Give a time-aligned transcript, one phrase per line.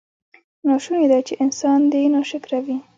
[0.67, 2.77] ناشونې ده چې انسان دې ناشکره وي.